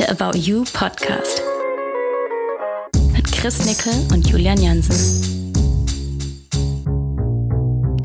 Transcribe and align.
der 0.00 0.10
About 0.10 0.38
You 0.38 0.64
Podcast. 0.72 1.42
Mit 3.12 3.30
Chris 3.32 3.66
Nickel 3.66 3.92
und 4.10 4.26
Julian 4.26 4.58
Jansen. 4.58 5.52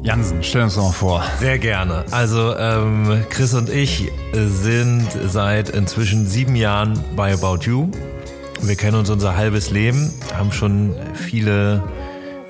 Jansen, 0.03 0.43
stell 0.43 0.63
uns 0.63 0.75
doch 0.75 0.83
mal 0.83 0.91
vor. 0.91 1.23
Sehr 1.39 1.57
gerne. 1.57 2.03
Also 2.11 2.53
ähm, 2.57 3.23
Chris 3.29 3.53
und 3.53 3.69
ich 3.69 4.11
sind 4.33 5.07
seit 5.27 5.69
inzwischen 5.69 6.27
sieben 6.27 6.57
Jahren 6.57 7.01
bei 7.15 7.33
About 7.33 7.59
You. 7.61 7.89
Wir 8.61 8.75
kennen 8.75 8.97
uns 8.97 9.09
unser 9.09 9.37
halbes 9.37 9.69
Leben, 9.69 10.13
haben 10.35 10.51
schon 10.51 10.93
viele 11.13 11.81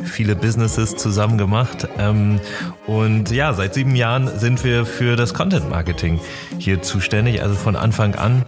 viele 0.04 0.36
Businesses 0.36 0.96
zusammen 0.96 1.38
gemacht. 1.38 1.88
Ähm, 1.98 2.40
und 2.88 3.32
ja, 3.32 3.54
seit 3.54 3.74
sieben 3.74 3.96
Jahren 3.96 4.40
sind 4.40 4.64
wir 4.64 4.86
für 4.86 5.16
das 5.16 5.34
Content 5.34 5.70
Marketing 5.70 6.20
hier 6.58 6.82
zuständig, 6.82 7.42
also 7.42 7.56
von 7.56 7.76
Anfang 7.76 8.16
an. 8.16 8.44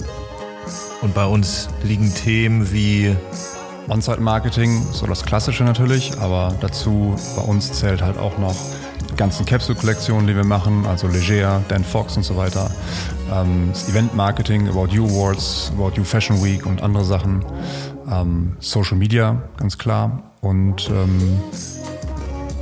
Und 1.02 1.14
bei 1.14 1.26
uns 1.26 1.70
liegen 1.84 2.14
Themen 2.14 2.72
wie 2.72 3.16
On-Site-Marketing, 3.90 4.84
so 4.92 5.06
das 5.06 5.24
Klassische 5.24 5.64
natürlich, 5.64 6.18
aber 6.20 6.54
dazu 6.60 7.16
bei 7.36 7.42
uns 7.44 7.72
zählt 7.72 8.02
halt 8.02 8.18
auch 8.18 8.38
noch 8.38 8.56
die 9.10 9.16
ganzen 9.16 9.46
Capsule-Kollektionen, 9.46 10.28
die 10.28 10.36
wir 10.36 10.44
machen, 10.44 10.86
also 10.86 11.08
Leger, 11.08 11.62
Dan 11.70 11.84
Fox 11.84 12.18
und 12.18 12.24
so 12.24 12.36
weiter. 12.36 12.70
Ähm, 13.32 13.70
das 13.72 13.88
Event-Marketing, 13.90 14.68
About 14.68 14.88
You 14.88 15.06
Awards, 15.06 15.72
About 15.78 15.94
You 15.96 16.04
Fashion 16.04 16.44
Week 16.44 16.66
und 16.66 16.82
andere 16.82 17.06
Sachen. 17.06 17.46
Ähm, 18.12 18.58
Social 18.60 18.98
Media, 18.98 19.42
ganz 19.58 19.78
klar 19.78 20.24
und 20.42 20.90
ähm, 20.90 21.40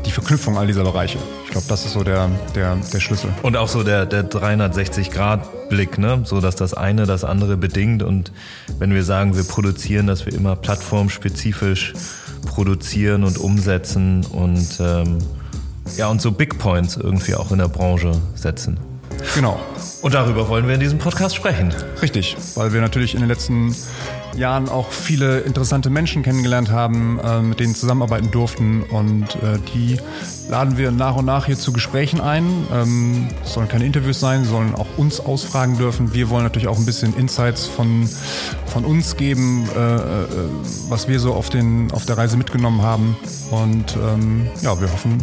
die 0.05 0.12
Verknüpfung 0.12 0.58
all 0.58 0.68
dieser 0.68 0.84
Bereiche. 0.84 1.18
Ich 1.45 1.52
glaube, 1.52 1.68
das 1.68 1.86
ist 1.86 1.94
so 1.94 2.04
der, 2.04 2.30
der, 2.55 2.76
der 2.76 3.00
Schlüssel. 3.00 3.32
Und 3.41 3.58
auch 3.58 3.68
so 3.68 3.84
der, 3.84 4.05
der 4.05 4.30
360-Grad-Blick, 4.30 5.98
ne? 5.98 6.22
so 6.23 6.41
dass 6.41 6.55
das 6.55 6.73
eine 6.73 7.05
das 7.05 7.23
andere 7.23 7.58
bedingt. 7.58 8.04
Und 8.04 8.31
wenn 8.80 8.94
wir 8.94 9.04
sagen, 9.04 9.36
wir 9.36 9.44
produzieren, 9.44 10.08
dass 10.08 10.26
wir 10.26 10.33
immer 10.33 10.56
plattformspezifisch 10.56 11.94
produzieren 12.45 13.23
und 13.23 13.38
umsetzen 13.38 14.26
und, 14.26 14.80
ähm, 14.80 15.17
ja, 15.98 16.08
und 16.08 16.22
so 16.22 16.31
Big 16.31 16.58
Points 16.59 16.95
irgendwie 16.95 17.36
auch 17.36 17.52
in 17.52 17.58
der 17.58 17.67
Branche 17.67 18.11
setzen. 18.36 18.78
Genau. 19.33 19.59
Und 20.02 20.13
darüber 20.13 20.47
wollen 20.49 20.67
wir 20.67 20.75
in 20.75 20.80
diesem 20.80 20.99
Podcast 20.99 21.35
sprechen. 21.35 21.73
Richtig, 22.02 22.38
weil 22.55 22.73
wir 22.73 22.81
natürlich 22.81 23.16
in 23.16 23.21
den 23.21 23.30
letzten 23.30 23.75
Jahren 24.35 24.69
auch 24.69 24.91
viele 24.91 25.39
interessante 25.39 25.89
Menschen 25.89 26.21
kennengelernt 26.21 26.69
haben, 26.69 27.19
äh, 27.19 27.41
mit 27.41 27.59
denen 27.59 27.73
zusammenarbeiten 27.75 28.31
durften 28.31 28.83
und 28.83 29.36
äh, 29.36 29.58
die 29.73 29.97
laden 30.49 30.77
wir 30.77 30.91
nach 30.91 31.16
und 31.16 31.25
nach 31.25 31.45
hier 31.45 31.58
zu 31.58 31.73
Gesprächen 31.73 32.21
ein. 32.21 32.67
Ähm, 32.71 33.30
es 33.43 33.53
sollen 33.53 33.67
keine 33.67 33.86
Interviews 33.86 34.19
sein, 34.19 34.45
sollen 34.45 34.75
auch 34.75 34.88
uns 34.97 35.19
ausfragen 35.19 35.77
dürfen. 35.77 36.13
Wir 36.13 36.30
wollen 36.30 36.43
natürlich 36.43 36.67
auch 36.67 36.77
ein 36.77 36.86
bisschen 36.86 37.16
Insights 37.16 37.66
von, 37.66 38.08
von 38.67 38.86
uns 38.86 39.17
geben, 39.17 39.67
äh, 39.75 39.95
äh 39.95 40.27
was 40.89 41.08
wir 41.08 41.19
so 41.19 41.33
auf, 41.33 41.49
den, 41.49 41.91
auf 41.91 42.05
der 42.05 42.17
Reise 42.17 42.38
mitgenommen 42.38 42.81
haben. 42.81 43.17
Und 43.49 43.95
ähm, 43.95 44.47
ja, 44.61 44.80
wir 44.80 44.91
hoffen, 44.91 45.17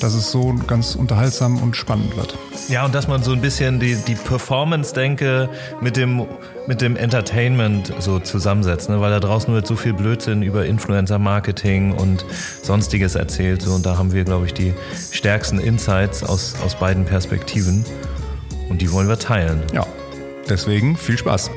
dass 0.00 0.14
es 0.14 0.30
so 0.30 0.54
ganz 0.66 0.94
unterhaltsam 0.94 1.62
und 1.62 1.76
spannend 1.76 2.16
wird. 2.16 2.36
Ja, 2.68 2.84
und 2.84 2.94
dass 2.94 3.08
man 3.08 3.22
so 3.22 3.32
ein 3.32 3.40
bisschen 3.40 3.80
die, 3.80 3.96
die 3.96 4.14
Performance-Denke 4.14 5.48
mit 5.80 5.96
dem, 5.96 6.26
mit 6.66 6.80
dem 6.80 6.96
Entertainment 6.96 7.92
so 7.98 8.18
zusammensetzt, 8.18 8.88
ne? 8.88 9.00
weil 9.00 9.10
da 9.10 9.20
draußen 9.20 9.52
wird 9.52 9.66
so 9.66 9.76
viel 9.76 9.92
Blödsinn 9.92 10.42
über 10.42 10.66
Influencer-Marketing 10.66 11.92
und 11.92 12.24
sonstiges 12.62 13.14
erzählt. 13.14 13.62
So, 13.62 13.74
und 13.74 13.86
da 13.86 13.96
haben 13.98 14.12
wir, 14.12 14.24
glaube 14.24 14.46
ich, 14.46 14.54
die 14.54 14.74
stärksten 15.10 15.58
Insights 15.58 16.22
aus, 16.22 16.54
aus 16.64 16.74
beiden 16.74 17.04
Perspektiven. 17.04 17.84
Und 18.68 18.80
die 18.80 18.90
wollen 18.92 19.08
wir 19.08 19.18
teilen. 19.18 19.62
Ja, 19.72 19.86
deswegen 20.48 20.96
viel 20.96 21.18
Spaß. 21.18 21.50